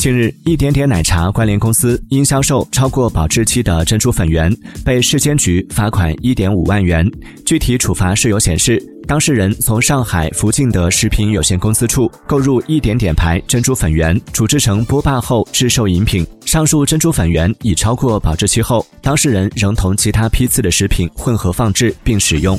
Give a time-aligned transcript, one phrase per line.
[0.00, 4.50] 近日，一点点奶茶关联公司因销售超过保质期的珍珠粉圆，
[4.82, 7.06] 被市监局罚款一点五万元。
[7.44, 16.26] 具体处罚事由显示，当事人从上海福进德食品有限公司处购入一点点牌珍珠粉圆，煮制成波霸后制售饮品。
[16.46, 22.58] 上述珍珠粉圆已超过保质期后，当事人仍同其他批次的食品混合放置并使用。